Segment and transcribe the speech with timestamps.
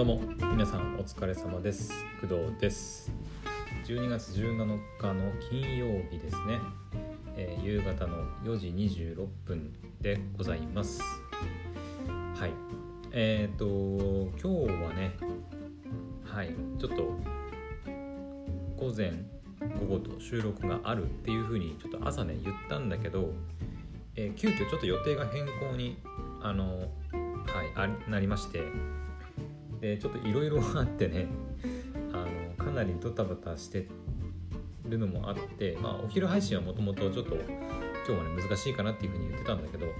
[0.00, 1.92] どうも皆さんお疲れ様です。
[2.22, 3.12] 工藤です。
[3.84, 4.56] 12月17
[4.98, 6.58] 日の金曜日ですね、
[7.36, 11.02] えー夕方の4時26分でございます。
[12.34, 12.50] はい。
[13.12, 15.18] えっ、と今日はね
[16.24, 16.54] はい。
[16.78, 17.02] ちょっと
[18.78, 19.12] 午前
[19.80, 23.34] 午後と収録があるっていう風にちょっと朝ね言ったんだけど、
[24.16, 25.98] えー急遽ちょっと予定が変更に
[26.40, 26.88] あのはい
[27.76, 28.60] あなりまして
[29.80, 31.26] でちょっといろいろあってね
[32.12, 32.26] あ
[32.58, 33.88] のかなりドタバタして
[34.84, 37.44] るのもあってまあお昼配信はもともとちょっと今
[38.06, 39.92] 日はね難しいかなっていうふうに言ってたんだけどうん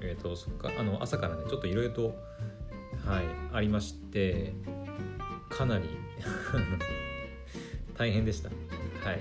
[0.00, 2.14] えっ、とそっかあの朝からねちょっといろいろと
[3.04, 4.52] はいありまして
[5.48, 5.84] かなり
[7.96, 8.48] 大変でした。
[8.48, 9.20] はい。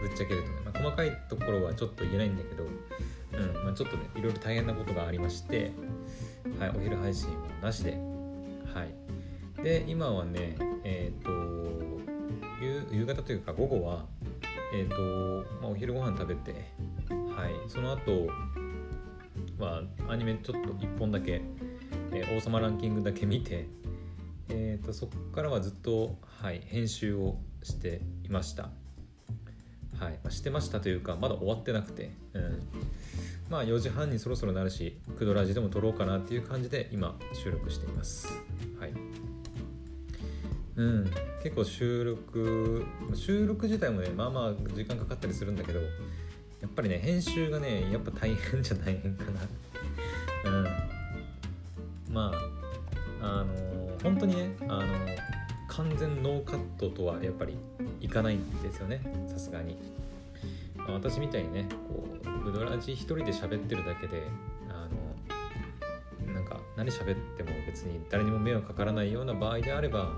[0.00, 2.64] ぶっちゃけるとね、まあ、細かいところはちょっと言えないんだけど
[3.32, 5.70] うんまあ、ちょっとねいろいろ大変なことがありまして、
[6.58, 7.96] はい、お昼配信はなしで、
[8.74, 11.30] はい、で今はねえっ、と
[12.92, 14.06] 夕方というか午後は
[14.72, 14.96] えっ、と、
[15.60, 16.52] まあ、お昼ご飯食べて、
[17.36, 18.28] はい、その後
[19.58, 21.42] はアニメちょっと1本だけ、
[22.12, 23.66] えー王様ランキングだけ見て、
[24.48, 28.70] えー、とそこからはずっと、はい、編集をしていました。
[29.98, 32.62] はい、してましたというかまだ終わってなくて、うん、
[33.50, 38.28] まあ4時半にそろそろなるしクドラジでも撮ろうかなっていう感じで今収録しています。
[38.78, 38.92] はい。
[40.76, 41.10] うん。
[41.42, 42.84] 結構収録
[43.14, 45.86] 収録自体もねまあまあ時間かかったりするんだけどや
[46.68, 49.24] っぱりね編集がねやっぱ大変じゃ大変か
[50.44, 50.50] な。
[50.50, 50.66] うん。
[52.14, 52.32] ま
[53.20, 54.86] ああの本当にねあの
[55.68, 57.56] 完全ノーカットとはやっぱり
[58.00, 59.78] いかないんですよねさすがに、
[60.90, 62.04] あ私みたいにねこ
[62.44, 64.22] うウドラジ一人で喋ってるだけで
[64.68, 64.88] あ
[66.26, 70.12] のなんか何喋っても別に誰にも迷惑かからないような場合であれば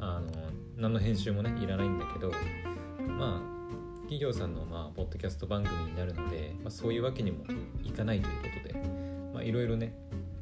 [0.00, 0.30] あの
[0.76, 2.30] 何の編集もねいらないんだけど
[3.08, 3.56] まあ
[4.02, 7.44] 企業さんのまあポッドキャスト番組になるので、まあ、そういうわけにも
[7.82, 8.80] いかないということで
[9.34, 9.94] まあいろいろね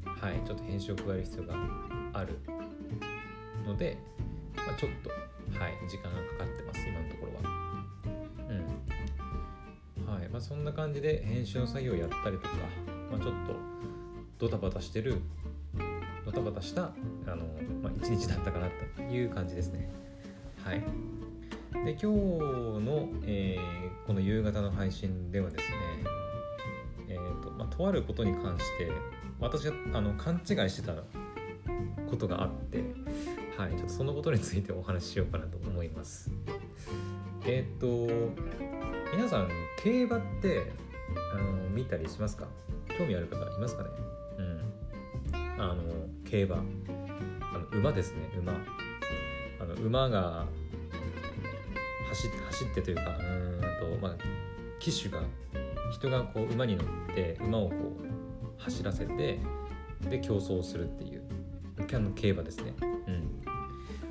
[0.04, 1.54] はいちょっと編集を加える必要が
[2.12, 2.38] ある
[3.66, 3.96] ので、
[4.56, 5.10] まあ、ちょっと
[5.58, 7.00] はい時間がかかってます今
[10.44, 12.54] そんな感じで編集の作業をやったりとか、
[13.10, 13.56] まあ、ちょっと
[14.38, 15.22] ドタバタしてる
[16.26, 16.90] ドタバタした
[17.26, 17.46] あの、
[17.82, 19.90] まあ、一日だったかなという感じですね
[20.62, 20.80] はい
[21.86, 25.76] で今日の、えーこの夕方の配信ではですね
[27.08, 28.92] えーとまあ、とあることに関して
[29.40, 30.92] 私があの勘違いしてた
[32.10, 32.84] ことがあって
[33.56, 36.28] はい、ちょっとそのことについてお話ししようかなと思います。
[37.46, 37.86] えっ、と、
[39.14, 39.48] 皆さん、
[39.82, 40.72] 競馬って
[41.34, 42.46] あの見たりしますか？
[42.96, 43.90] 興味ある方いますかね？
[44.38, 45.60] うん。
[45.60, 45.82] あの、
[46.24, 46.56] 競馬。
[46.56, 48.52] あの馬ですね、馬。
[48.52, 50.46] あの馬が
[52.08, 54.16] 走って走ってというか、うんと、まあ、
[54.78, 55.22] 騎手が、
[55.92, 59.40] 人がこう馬に乗って、馬をこう走らせて、
[60.08, 61.22] で、競争するっていう、
[62.14, 62.74] 競馬ですね。
[62.80, 63.42] うん。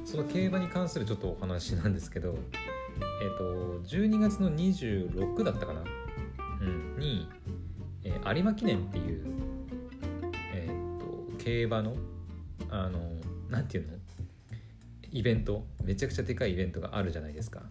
[0.06, 2.38] その競馬に関するちょっとお話なんですけど、
[3.22, 5.84] えっ、と、12月の26だったかな、
[6.62, 7.28] うん、に、
[8.04, 9.26] えー有馬記念っていう、
[10.54, 11.96] えっ、と、競馬の、
[12.70, 13.00] あの、
[13.50, 13.94] なんていうの？
[15.12, 17.62] イベント、めちゃくちゃでかいイベントがあるじゃないですか。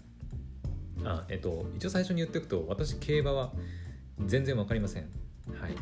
[1.04, 3.52] あ、えっ、と、一応最初に言っておくと、私、競馬は
[4.26, 5.02] 全然わかりません。
[5.60, 5.74] はい。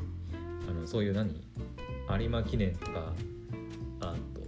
[0.69, 1.45] あの、そういう何？
[2.19, 3.13] 有馬記念とか、
[4.01, 4.41] あと、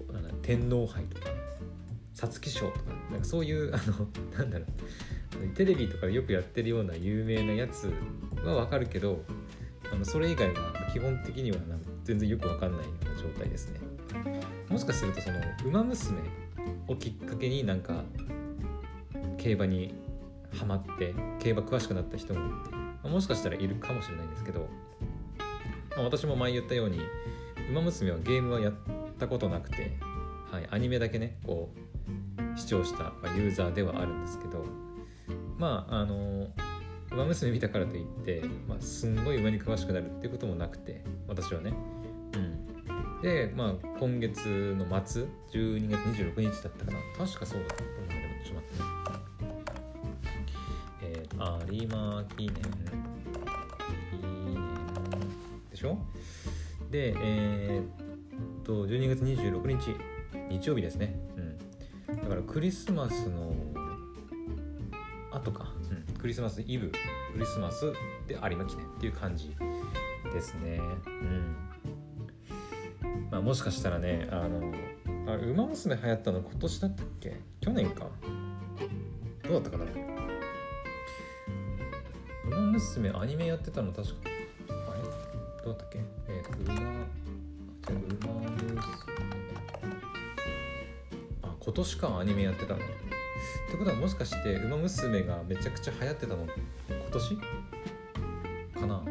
[0.43, 1.29] 天皇杯とか、
[2.23, 4.65] 皐月賞とかなんかそういうあのなんだろ
[5.43, 7.93] うテレビとかでよくやってるような有名なやつ
[8.45, 9.23] はわかるけど
[9.93, 13.81] あのそれ以外は基本的にはなん全然よくわかんないような状態ですね。
[14.69, 16.19] もしかするとその「ウマ娘」
[16.89, 18.05] をきっかけになんか
[19.37, 19.95] 競馬に
[20.57, 22.41] ハマって競馬詳しくなった人も、
[23.03, 24.69] もしかしたらいるかもしれないんですけど、
[25.91, 27.01] まあ私も前言ったように
[27.71, 28.75] 「ウマ娘」はゲームはやっ
[29.19, 29.99] たことなくて、
[30.53, 34.65] はい、アニメだけねこう視聴したまユーザーではあるんですけど
[35.57, 36.49] まああの
[37.11, 41.73] 「ウマ娘」見たからといって、まあ、すんごい馬に詳しくなるっていうこともなくて私はね。
[42.35, 43.23] うん。
[43.23, 46.99] でまあ今月の末12月26日だったかな。
[47.17, 48.73] 確かそうだと思うんだけどちょっと待っ
[49.39, 49.45] て。
[49.47, 49.63] ね
[51.03, 52.55] えー有馬記念。
[52.55, 52.61] 記
[54.23, 54.55] 念
[55.71, 55.97] でしょ？
[56.91, 57.83] でえー
[58.61, 60.12] っと12月26日。
[60.59, 61.19] 日曜日ですね。
[62.09, 62.17] うん。
[62.17, 63.55] だからクリスマスの
[65.31, 65.73] 後か、
[66.09, 66.93] うん、クリスマスイブ
[67.33, 67.91] クリスマス
[68.27, 69.57] で有馬記念っていう感じ
[70.33, 70.79] ですね。
[71.07, 71.57] うん。
[73.31, 74.73] まあもしかしたらねあの
[75.33, 77.41] あれ「ウマ娘」流行ったの今年だったっけ？
[77.61, 78.07] 去年か。
[79.45, 79.85] どうだったかな？
[79.85, 79.89] ウ
[82.51, 84.15] マ娘アニメやってたの確か。
[84.69, 85.03] あれ？
[85.65, 85.99] どうだったっけ？
[86.29, 88.81] えっ、ー、とウマじゃあウマ娘
[91.65, 92.81] 今年かアニメやってたの？
[92.81, 92.83] っ
[93.71, 96.47] てことはもしかして「ウマ娘」がめちゃくちゃ流行ってたの？
[96.89, 97.37] 今年？
[98.75, 99.03] かな？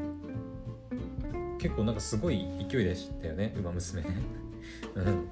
[1.57, 4.03] 結構なんかすごい勢いでしたよね「ウマ娘」
[4.95, 5.29] うん。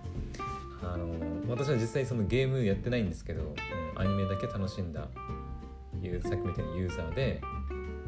[0.82, 1.10] あの
[1.50, 3.46] 私は実際そのゲームやってないんですけど、う
[3.98, 5.10] ん、アニメだけ楽しんだ
[6.02, 7.42] いうさっきみたいにユーザーで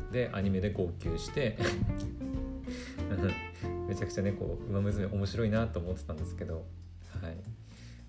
[0.10, 1.58] でアニメで号泣して
[3.90, 6.64] めちゃくちゃねこう「ウマ娘」面白いなと思ってたんですけど、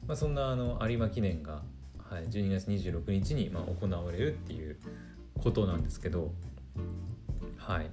[0.06, 1.62] まあ、そんなあの有馬記念が、
[1.98, 4.76] はい、12月26日にまあ行われるっていう
[5.42, 6.32] ことなんですけど
[7.56, 7.90] はい。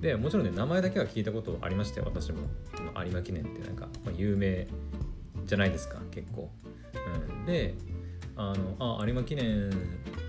[0.00, 2.48] でもちろんね名前だけは聞いたことありましたよ私も。
[3.04, 4.66] 有馬記念ってなんか、まあ、有名
[5.46, 6.50] じゃないですか結構、
[7.38, 7.74] うん、で
[8.36, 9.70] あのあ有馬記念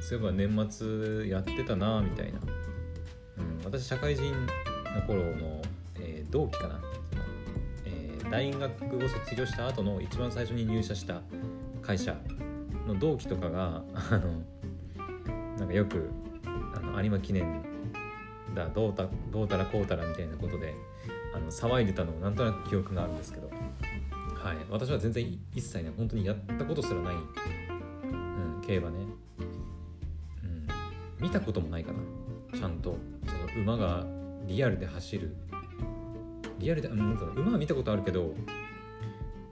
[0.01, 2.39] そういえば年末やってたなみたいな、
[3.38, 4.31] うん、私社会人
[4.95, 5.62] の頃の、
[6.00, 6.80] えー、同期かな、
[8.30, 11.22] 大学を卒業した後の一番最初に入社した
[11.81, 12.16] 会社
[12.88, 14.42] の同期とかがあの
[15.57, 16.10] なんかよく
[16.75, 17.63] あの有馬記念
[18.54, 20.74] だどうたどうたらこうたらみたいなことで
[21.33, 23.50] あの騒いでたのをなんとなく記憶があるんですけど。
[24.45, 24.57] はい。
[24.69, 28.98] 私は全然一切ね本当にやったことすらない、うん、競馬ね、
[30.44, 30.68] うん、
[31.19, 32.60] 見たこともないかな。
[32.60, 32.95] ちゃんと
[33.25, 34.06] その馬が
[34.45, 35.36] リアルで走る
[36.60, 38.34] リアルで、うん、馬は見たことあるけど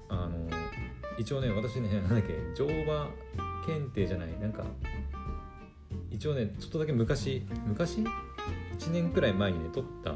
[0.09, 0.47] あの
[1.17, 3.09] 一応ね私ね なんだっけ乗馬
[3.65, 4.63] 検定じゃないなんか
[6.11, 8.03] 一応ねちょっとだけ昔昔
[8.77, 10.15] ？1年くらい前にね撮った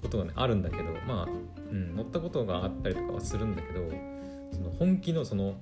[0.00, 1.28] ことがねあるんだけどまあ、
[1.70, 3.88] うん、乗ったことがあったりとかはするんだけど
[4.52, 5.60] その本気のその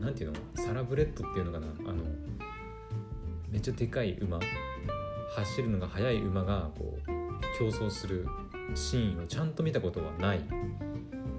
[0.00, 2.04] 何ていうのサラブレッドっていうのかなあの
[3.50, 4.40] めっちゃでかい馬
[5.36, 7.06] 走るのが速い馬がこう
[7.58, 8.26] 競争する
[8.74, 10.40] シーンをちゃんと見たことはない、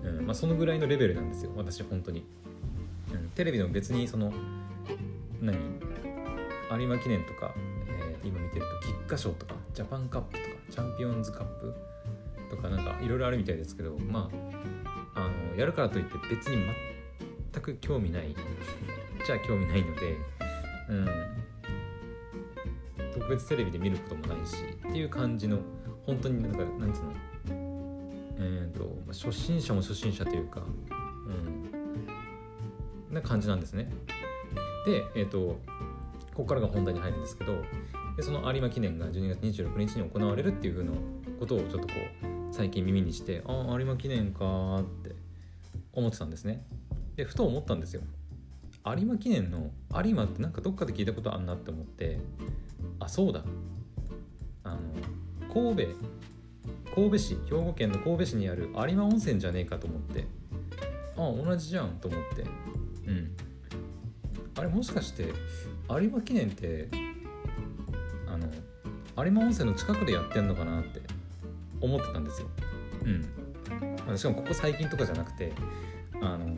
[0.03, 2.25] うんまあ、そのぐらいのレベルなんですよ私本当に、
[3.11, 4.31] うん、テレビでも別にその
[5.41, 5.57] 何？
[6.79, 7.53] 有馬記念とか、
[7.87, 11.73] えー、今見てると菊花賞とかジャパンカップとかチャンピオンズカップ
[12.49, 14.29] とかなんかいろいろあるみたいですけどま
[15.13, 16.57] ああのやるからといって別に
[17.51, 18.35] 全く興味ない。
[19.25, 20.17] じゃあ興味ないので
[20.89, 21.07] うん。
[23.13, 25.59] 特別テレビで見ることもないしっていう感じの
[26.05, 27.13] 本当になんかなんつうの？
[28.37, 31.29] えっ、ー、と初心者も初心者というかう
[33.11, 33.91] んな感じなんですね。
[34.85, 35.59] でえっ、ー、と
[36.33, 37.53] ここからが本題に入るんですけど
[38.17, 40.91] でその有馬記念が12月26日に行われるっていうふうな
[41.39, 41.85] ことをちょっとこ
[42.23, 45.15] う最近耳にしてああ有馬記念かって
[45.93, 46.65] 思ってたんですね。
[47.15, 48.01] でふと思ったんですよ。
[48.85, 49.69] 有馬記念の
[50.03, 52.19] 有馬ってなんかどっかで聞いたことあんなって思って
[52.99, 53.43] あそうだ。
[55.53, 55.83] 神戸
[56.95, 60.25] 神戸市兵庫県の神戸市にある有馬温泉じゃねえかと思って。
[61.15, 62.43] あ同じじゃんと思って。
[63.07, 63.35] うん。
[64.57, 65.33] あれもしかして
[65.89, 66.89] 有馬記念って
[68.27, 68.47] あの
[69.23, 71.01] 有馬温泉の近くでやってんのかなって
[71.81, 72.47] 思ってたんですよ。
[74.07, 75.51] うん、しかもここ最近とかじゃなくて
[76.21, 76.55] あの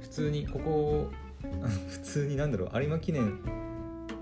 [0.00, 1.10] 普通にここ
[1.88, 3.38] 普通になんだろう有馬記念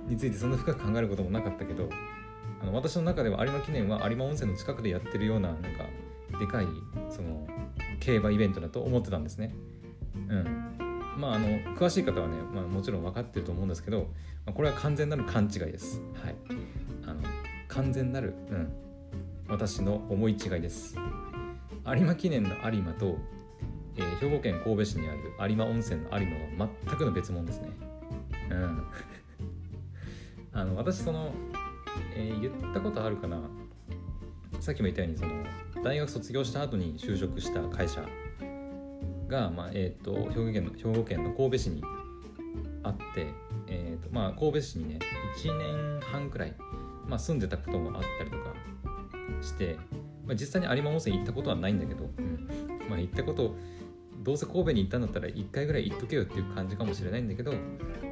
[0.09, 1.89] についてそんな深く考えることもなかったけど
[2.65, 5.85] あの私の中では有馬記念は有馬温泉の近くでやってるようななんか
[6.39, 6.67] でかい
[7.11, 7.47] その
[8.01, 9.55] 競馬イベントだと思ってたんですね。
[10.15, 10.45] うん、
[11.19, 14.09] まああの詳しい方はね、まあ、もちろん分かってると思うんですけど、
[14.47, 16.01] まあ、これは完全なる勘違いです。
[16.23, 16.35] はい、
[17.07, 17.21] あの
[17.69, 18.73] 完全なる、うん、
[19.49, 20.97] 私の思い違いです。
[21.87, 23.19] 有馬記念の有馬と、
[23.97, 25.19] えー、兵庫県神戸市にある
[25.51, 27.69] 有馬温泉の有馬は全くの別物ですね。
[28.51, 28.83] うん。
[30.53, 31.33] あの私その、
[32.17, 33.41] えー、言ったことあるかな？
[34.61, 35.45] さっきも言ったようにその
[35.83, 38.03] 大学卒業した後に就職した会社
[39.29, 41.83] が、まあえーと、兵庫県の兵庫県の神戸市に
[42.83, 43.27] あって、
[43.67, 44.99] えーとまあ、神戸市にね
[45.45, 46.55] 1年半くらい、
[47.07, 48.55] まあ、住んでたこともあったりとか
[49.43, 49.77] して、
[50.25, 52.49] まあ、実際に有馬温泉行ったことはないんだけど、うん、
[52.89, 53.55] まあ行ったこと
[54.23, 57.53] どうせ神戸に行ったんだったら1回ぐらい行っとけよっていう感じかもしれないんだけど、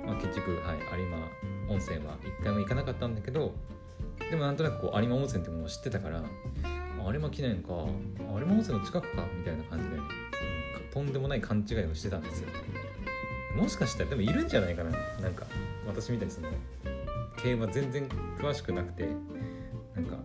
[0.05, 1.17] まあ、結局、はい、有馬
[1.69, 3.55] 温泉は1回も行かなかったんだけど
[4.31, 6.23] でもなんとなくこう有馬温泉ってものを知ってたから
[7.11, 10.03] 有馬記念か有馬温泉の近くかみたいな感じで、ね、
[10.93, 12.49] とんでもない勘違いをしてたんですよ
[13.57, 14.91] もしかしたらでもいるんじゃないかな
[15.21, 15.47] なんか
[15.87, 16.49] 私みたいにその
[17.37, 19.09] 競馬全然詳しくなくて
[19.95, 20.17] なんか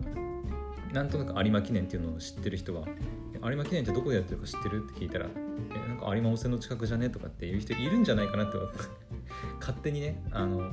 [0.92, 2.86] なんとなく有馬記念っていうのを知ってる人は
[3.44, 5.26] 「有馬記念ってどこでやってるか知ってる?」って聞いたら
[5.74, 8.58] 「えなんか有馬温泉の近くじゃね?」とかっていう人いるんじゃないかなって
[9.60, 10.72] 勝手にねあの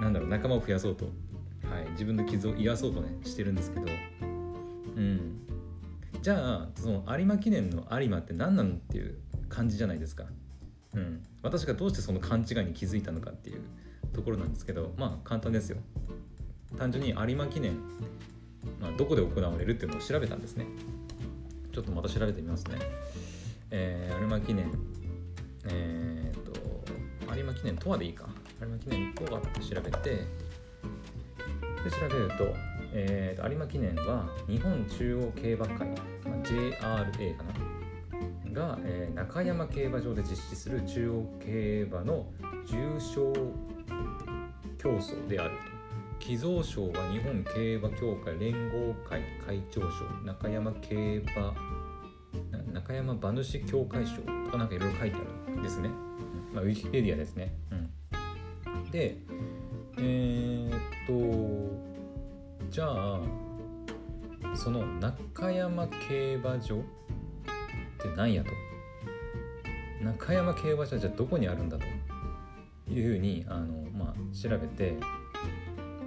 [0.00, 3.86] なんだろう仲間を増やそうと、はい、自分の傷を癒そうとねしてるんですけど。
[4.96, 5.40] うん。
[6.22, 10.24] じゃあその有馬記念の有馬って何なのっていう感じじゃないですか。
[10.94, 13.60] うん、私がどうしてその勘違いに気づいたのかっていう
[14.12, 15.78] ところなんですけどまあ簡単ですよ。
[16.78, 17.74] 単純に有馬記念、
[18.80, 20.66] まあ、どこで行われるっていうのを調べたんですね。
[21.72, 22.78] ちょっとまた調べてみますね、
[23.70, 24.70] えー、有馬記念
[25.66, 26.43] えー、っ
[27.36, 28.26] 有馬記念とはでいいか。
[28.60, 30.10] 有馬記念とはって調べて。
[30.10, 32.54] で調べると,、
[32.92, 35.94] えー、と有馬記念は日本中央競馬会、ま
[36.26, 37.74] あ、JRA かな？
[38.54, 42.26] が、えー、中山競馬場で実施する中央競馬の
[42.66, 43.32] 重賞
[44.78, 45.74] 競争であると。
[46.20, 51.54] 寄贈賞は日本競馬協会連合会会長賞中山競馬
[52.72, 55.90] 中山馬主協会賞とかなんかいろいろ書いてあるんですね、
[56.54, 59.16] まあ、ウィキペディアですね、うん、で
[59.98, 63.20] えー、っとじゃあ
[64.54, 66.80] その中山競馬場っ
[67.98, 68.50] て何やと。
[70.02, 71.84] 中山競馬場じゃどこにあるんだと
[72.92, 74.94] いうふうにあの、まあ、調べて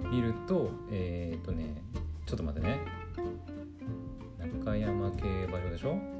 [0.08, 1.82] みるとえっ、とね
[2.24, 2.78] ちょっと待ってね。
[4.64, 6.17] 中山競馬場でしょ？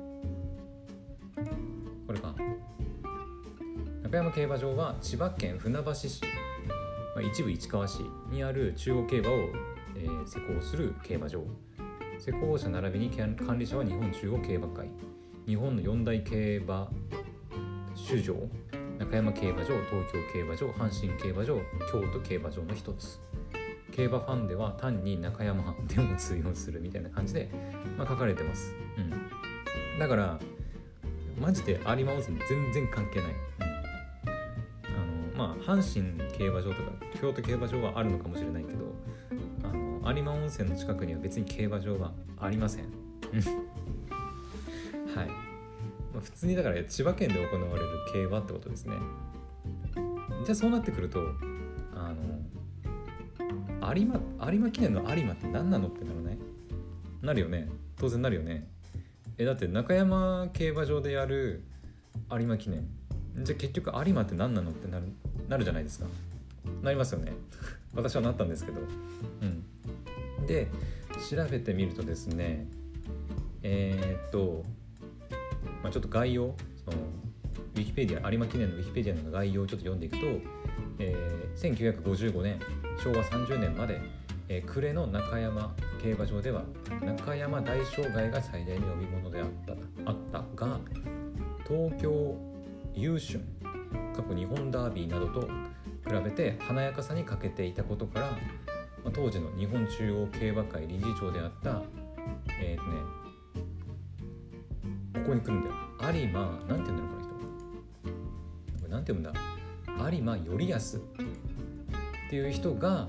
[4.11, 6.23] 中山競馬場は千葉県船橋市、
[7.15, 8.01] まあ、一部市川市
[8.31, 9.33] にある中央競馬を、
[9.97, 11.43] えー、施行する競馬場。
[12.19, 14.89] 施工者並びに管理者は日本中央競馬会。
[15.47, 16.89] 日本の四大競馬
[18.09, 18.35] 首場
[18.99, 21.57] 中山競馬場東京競馬場阪神競馬場
[21.93, 23.21] 京都競馬場の一つ。
[23.93, 27.51] 競馬ファンでは単に中山でも通用するみたいな感じで、
[27.99, 30.39] まあ、書かれてます、うん、だから
[31.41, 33.33] マジで有馬温泉全然関係ない、
[35.49, 38.95] まあ阪神競馬場とか京都競馬場はあるのかもしれないけど
[39.63, 42.85] あの有馬温泉の近くには別に競馬場はありません。
[45.15, 45.33] はい、ま
[46.19, 48.95] あ、普通にだから千葉県で行われる競馬ってことですね。
[50.45, 51.21] じゃあそうなってくると
[51.95, 56.39] あの有馬有馬記念の有馬って何なのってなるね
[57.23, 57.69] なるよね。
[57.97, 58.69] 当然なるよね。
[59.39, 61.65] えだって中山競馬場でやる
[62.31, 62.87] 有馬記念。
[63.43, 65.07] じゃあ結局有馬って何なのってなる
[65.49, 66.07] なるじゃないですか。
[66.83, 67.33] なりますよね。
[67.95, 68.81] 私はなったんですけど。
[68.81, 69.65] うん。
[70.47, 70.69] で
[71.31, 72.67] 調べてみるとですね
[73.63, 74.65] えー、っと
[75.83, 76.97] まあ、ちょっと概要その
[77.77, 80.27] ウィキペディア有馬記念のウィキペディアの概要をちょっと読んでいくと、
[80.99, 82.59] えー、1955年
[83.03, 84.01] 昭和30年まで、
[84.49, 86.65] えー、呉の中山競馬場では
[87.05, 89.73] 中山大障害が最大の呼び物であった
[90.11, 90.81] あったが
[91.69, 92.37] 東京
[92.95, 93.41] 優春
[94.19, 95.49] 過去日本ダービーなどと比
[96.25, 98.27] べて華やかさに欠けていたことから、
[99.05, 101.83] まあ、当時の日本中央競馬会理事長であった
[102.61, 102.99] えっ、ー、とね
[105.15, 105.75] ここに来るんだよ。
[106.13, 107.17] 有馬なんて言うんだろうこ
[108.11, 108.89] の人。
[108.89, 109.33] なんて言うんだ？
[110.11, 111.01] 有馬頼康っ
[112.31, 113.07] ていう人が、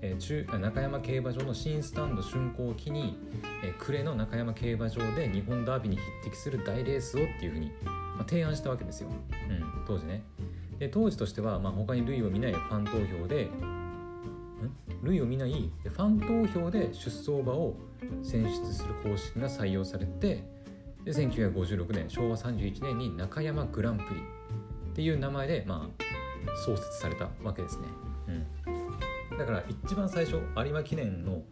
[0.00, 3.18] えー、中中山競馬場の新スタンド竣工を機に、
[3.64, 10.22] えー、暮れの中山競馬場で日本ダービーに匹敵する大レースをっていうふうに、まあ、提案したわけですよ、うん、当時ね。
[10.78, 13.48] で当時としては、まあ、他に類を見ないファン投票で
[15.02, 17.74] 類を見ないファン投票で出走馬を
[18.22, 20.44] 選出する方式が採用されて
[21.04, 27.84] で1956年昭和31年に中山グランプリっていう名前で、まあ、創設されたわけですね、
[28.28, 31.42] うん、だから一番最初有馬記念の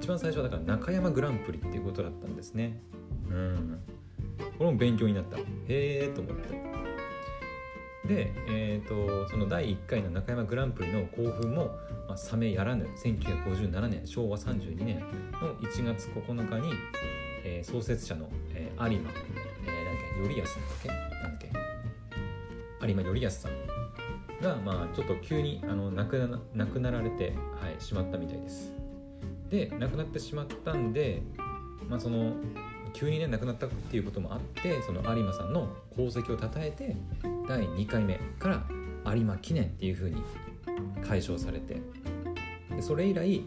[0.00, 2.80] 一番最初はだから中山グランプリっていうことだったんですね。
[3.28, 3.80] うん。
[4.56, 5.36] これも勉強になった。
[5.36, 6.87] へえと思って。
[8.08, 11.66] で、えーと、その第1回の中山グランプリの興奮も、
[12.08, 15.00] まあ、冷めやらぬ1957年昭和32年
[15.40, 16.72] の1月9日に、
[17.44, 19.24] えー、創設者の、えー、有馬、えー、なんだっ
[20.22, 20.88] け頼康だっけ？
[20.88, 21.38] なんだっ
[22.80, 22.86] け？
[22.88, 28.72] 有馬頼康さんが、まあ、ちょっと急にあの亡くな亡くなられて、はい、しまったみたいです。
[29.50, 31.22] で亡くなってしまったんで、
[31.88, 32.34] まあ、その
[32.92, 36.96] 急にね亡くなったっていうこともあってその有馬さんの功績をたたえて
[37.48, 38.64] 第2回目から
[39.14, 40.22] 有馬記念っていうふうに
[41.06, 41.80] 解消されて
[42.76, 43.42] でそれ以来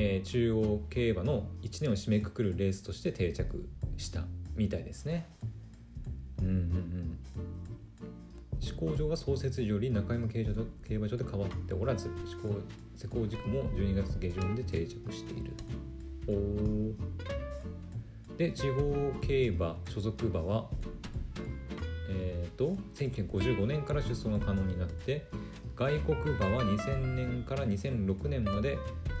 [0.00, 4.22] えー、中央競馬の1年を締めくくるレースとして定着した
[4.54, 5.26] みたいですね。
[6.40, 7.18] うんうんうん。
[8.60, 10.42] 施行上は創設時より中山競
[10.90, 12.60] 馬場で変わっておらず施行
[12.96, 15.50] 施行軸も12月下旬で定着している。
[16.28, 16.94] お
[18.36, 20.70] で地方競馬所属馬は
[22.08, 25.26] え、ー、と1955年から出走が可能になって
[25.76, 28.78] 外国馬は2000年から2006年まで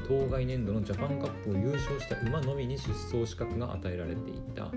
[0.08, 4.70] 当該年度のジャパンカップを優勝した馬のみに出走資格が与えられていた。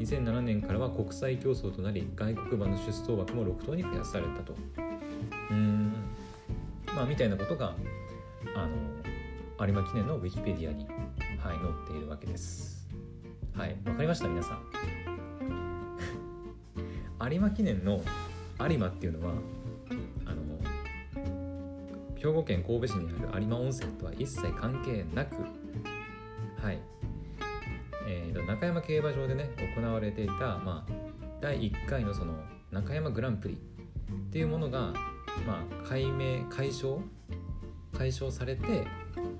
[0.00, 4.54] 2007年からは国際競争となり外国馬の出走枠も6頭に増やされたと。
[5.50, 5.92] うん。
[6.86, 7.76] まあみたいなことが
[8.56, 10.86] あの有馬記念のウィキペディアに、
[11.38, 12.88] はい、載っているわけです。
[13.54, 14.28] はいわかりました？
[14.28, 15.01] 皆さん。
[17.30, 18.02] 有馬記念の
[18.60, 19.34] 有馬っていうのは
[20.26, 20.42] あの
[22.16, 25.36] 兵庫県神戸市にある有馬温泉とは一切関係なく、
[26.60, 26.78] はい。
[28.08, 30.92] えーと、中山競馬場でね行われていた、まあ、
[31.40, 32.34] 第1回のその
[32.70, 33.56] 中山グランプリっ
[34.30, 34.92] ていうものが、
[35.46, 37.00] まあ、解明解消
[37.96, 38.84] 解消されて、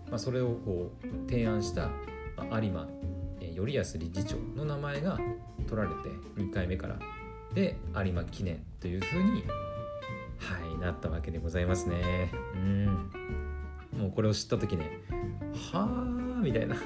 [0.09, 1.89] まあ、それをこう提案した、
[2.37, 2.89] まあ、有馬、
[3.41, 5.19] え頼安理事長の名前が
[5.69, 6.99] 取られて2回目から
[7.55, 9.45] で有馬記念というふうに
[10.39, 12.31] はいなったわけでございますね。
[12.55, 12.87] うん。
[13.97, 15.01] もうこれを知った時ね
[15.73, 16.77] はあみたいな。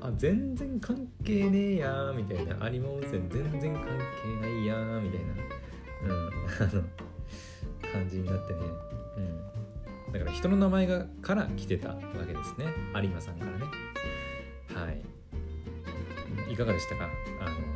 [0.00, 2.68] あ全然関係ねえやみたいな。
[2.70, 5.34] 有馬温泉全然関係ないやみたいな。
[6.04, 6.30] うん。
[6.60, 6.82] あの
[7.92, 8.60] 感じになってね。
[9.16, 10.12] うん。
[10.12, 12.66] だから人の名前がから来てたわけですね。
[12.94, 13.64] 有馬さんからね。
[14.74, 15.02] はい。
[16.52, 17.08] いかがでしたか？
[17.40, 17.71] あの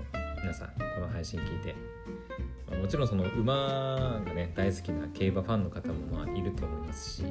[1.16, 1.74] 配信聞いて。
[2.70, 7.24] まもちろんその馬がね大好きな競馬ファンの方もまあいると思いますし。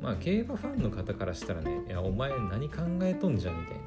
[0.00, 3.82] まあ競馬ファンの方からしたらね「いやお前何考えとんじゃん」みたいな。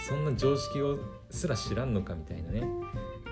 [0.08, 2.62] そんな常識をすら知らんのかみたいなね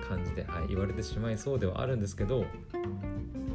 [0.07, 2.45] 感じで、はい、言われてしまいそうではあるんですけど。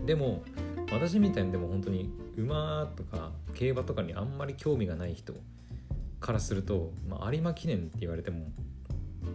[0.04, 0.42] でも
[0.90, 5.34] 私みたいにでも本当に馬とか競馬とかにあんまり興味がない人
[6.18, 8.50] からすると、まあ、有馬記念って言われても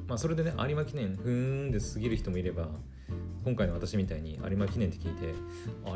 [0.08, 2.70] まあ、それでね有馬記念ふーんで過ぎる人もいれば
[3.44, 5.34] 今回の私みたいに有馬記念って聞いて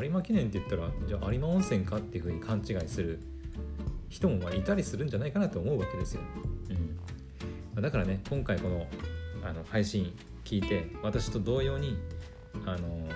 [0.00, 3.20] 有馬記念って言ったらじゃあ有馬温泉かっていうふうに勘違いする
[4.08, 6.20] 人もまあいたりするんじゃないかなと思うわけですよ。
[7.76, 8.86] うん、だからね今回この
[9.42, 11.96] あの配信聞いて私と同様に
[12.66, 13.08] あの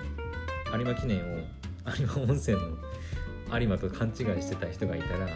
[0.75, 1.21] 有馬記念を
[1.97, 5.33] 有馬温泉の有馬と勘違いしてた人がいたらはい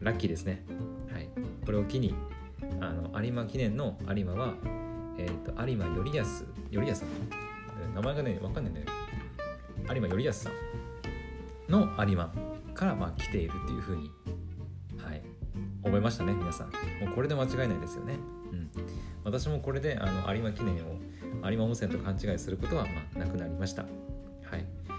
[0.00, 0.64] ラッキーですね。
[1.12, 1.28] はい、
[1.64, 2.14] これを機に
[2.80, 4.54] あの有馬記念の有馬は、
[5.18, 8.84] えーと、有馬頼康頼康さん名前がね分かんないね。
[9.88, 12.32] 有馬頼康さんの有馬
[12.74, 14.10] からまあ来ているっていうふうに
[14.98, 15.22] はい
[15.84, 16.66] 覚えましたね皆さん。
[17.04, 18.14] もうこれで間違いないですよね。
[18.52, 18.70] うん。
[19.24, 20.96] 私もこれであの有馬記念を
[21.50, 23.82] 有馬温泉と勘違いすることはまあなくなりました。
[23.82, 23.88] は
[24.56, 24.98] い、まあ、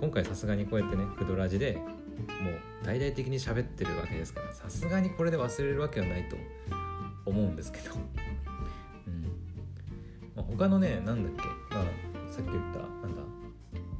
[0.00, 6.36] 今回さすがにこうやってねクドラジでもう大々的に喋ってるわけですからさすがにこれで忘れるわけはないと
[7.28, 7.94] 思うんですけど、
[9.06, 9.22] うん。
[10.34, 11.42] まあ、他のねなんだっけ、
[11.74, 11.84] あ、
[12.30, 13.22] さっき言ったなんだ？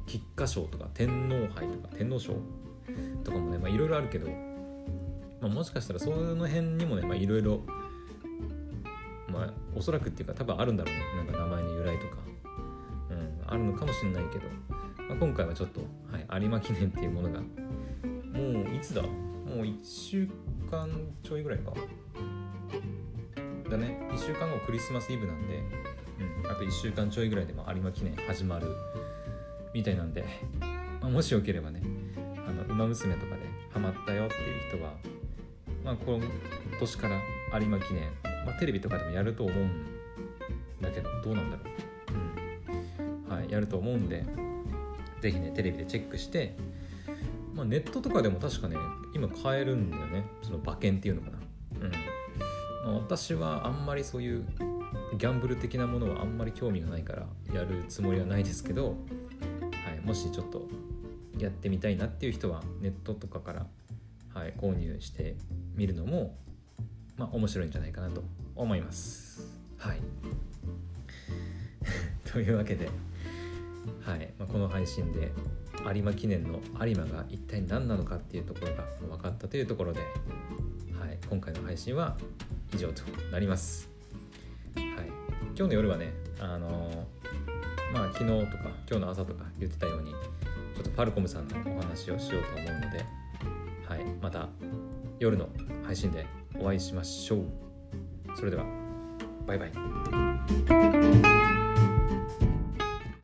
[0.05, 2.33] 菊花賞とか天皇杯とか天皇賞
[3.23, 4.27] とかもねいろいろあるけど、
[5.39, 7.61] まあ、もしかしたらその辺にもねいろいろ
[9.27, 11.01] まあおそらくっていうか多分あるんだろうね。
[11.17, 12.17] なんか名前の由来とか、
[13.11, 14.45] うん、あるのかもしれないけど、
[15.07, 17.45] まあ、今回はちょっと、はい、有馬記念っていうものがも
[18.71, 19.03] ういつだ？
[19.03, 20.27] もう1週
[20.71, 20.89] 間
[21.21, 21.73] ちょいぐらいか。
[23.69, 23.97] だね。
[24.11, 25.63] 1週間後クリスマスイブなんで、
[26.43, 28.67] うん、あと1週間ちょいぐらいでも有馬記念始まる
[29.73, 30.25] みたいなんで、
[31.01, 31.81] まあ、もしよければね
[32.47, 34.93] あの馬娘とかでハマったよっていう人は、
[35.83, 36.19] まあ、今
[36.79, 37.21] 年から
[37.59, 38.03] 有馬記念、
[38.45, 39.85] まあ、テレビとかでもやると思うん
[40.81, 41.63] だけどどうなんだろ
[43.27, 43.37] う、うん。
[43.37, 44.25] はい、やると思うんで
[45.21, 46.55] 是非ねテレビでチェックして
[47.59, 48.77] まあ、ネットとかでも確かね
[49.13, 50.23] 今買えるんだよね。
[50.41, 51.38] その馬券っていうのかな。
[52.89, 54.45] 私はあんまりそういう
[55.17, 58.93] ギャンブル的なものはあんまり興味がないからやるつもりはないですけど、は
[59.97, 60.67] い、もしちょっと
[61.37, 63.65] やってみたいなっていう人はネットとかから、
[64.33, 65.35] はい、購入して
[65.75, 66.35] みるのも、
[67.17, 68.23] まあ、面白いんじゃないかなと
[68.55, 69.47] 思います。
[69.77, 70.01] はい、
[72.31, 72.89] というわけで、
[74.01, 75.31] はいまあ、この配信で
[75.93, 80.01] 有馬記念の有馬が一体何なのかっていうところが分かったというところで、
[80.99, 82.17] はい、今回の配信は
[82.73, 83.89] 以上となります。
[84.75, 84.85] はい、
[85.55, 90.17] 今日の夜はね、あのー、まあ昨日とか今日の朝とか言ってたように、ちょ
[90.81, 93.05] っとファルコムさんのお話をしようと思うので、
[93.87, 94.47] はい、また
[95.19, 95.49] 夜の
[95.83, 96.25] 配信で
[96.59, 97.43] お会いしましょう。
[98.35, 98.65] それでは、
[99.45, 99.71] バイバイ。